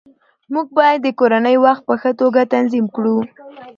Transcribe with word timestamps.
موږ 0.53 0.67
باید 0.77 0.99
د 1.03 1.07
کورنۍ 1.19 1.55
وخت 1.65 1.81
په 1.87 1.95
ښه 2.01 2.11
توګه 2.21 2.41
تنظیم 2.53 2.85
کړو 2.95 3.17